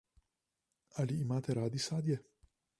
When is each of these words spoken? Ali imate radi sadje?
Ali 1.03 1.19
imate 1.25 1.59
radi 1.61 1.85
sadje? 1.87 2.21